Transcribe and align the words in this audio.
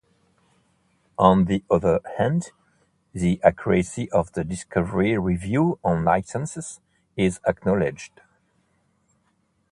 On 1.19 1.45
the 1.45 1.63
other 1.69 1.99
hand, 2.17 2.49
the 3.13 3.39
accuracy 3.43 4.09
of 4.09 4.31
the 4.31 4.43
directory 4.43 5.15
review 5.15 5.77
on 5.83 6.03
licenses 6.03 6.79
is 7.15 7.39
acknowledged. 7.45 8.19